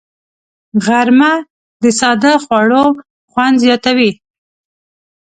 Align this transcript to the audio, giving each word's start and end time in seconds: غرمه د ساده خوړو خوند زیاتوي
غرمه 0.85 1.33
د 1.81 1.83
ساده 1.99 2.33
خوړو 2.43 2.85
خوند 3.31 3.55
زیاتوي 3.63 4.11